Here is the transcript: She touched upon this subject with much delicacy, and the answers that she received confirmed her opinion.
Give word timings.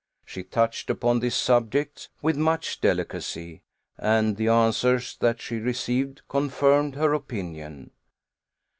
She 0.25 0.41
touched 0.41 0.89
upon 0.89 1.19
this 1.19 1.35
subject 1.35 2.09
with 2.23 2.35
much 2.35 2.81
delicacy, 2.81 3.61
and 3.99 4.35
the 4.35 4.47
answers 4.47 5.15
that 5.17 5.39
she 5.39 5.57
received 5.57 6.23
confirmed 6.27 6.95
her 6.95 7.13
opinion. 7.13 7.91